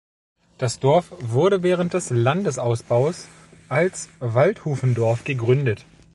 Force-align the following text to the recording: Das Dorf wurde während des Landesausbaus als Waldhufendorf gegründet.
Das 0.57 0.79
Dorf 0.79 1.11
wurde 1.19 1.61
während 1.61 1.93
des 1.93 2.09
Landesausbaus 2.09 3.27
als 3.69 4.09
Waldhufendorf 4.19 5.23
gegründet. 5.25 5.85